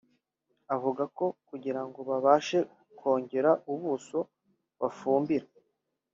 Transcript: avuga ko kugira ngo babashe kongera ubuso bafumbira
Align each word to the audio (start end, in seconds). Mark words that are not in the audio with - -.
avuga 0.75 1.03
ko 1.17 1.25
kugira 1.49 1.81
ngo 1.87 1.99
babashe 2.09 2.59
kongera 2.99 3.51
ubuso 3.73 4.19
bafumbira 4.79 5.47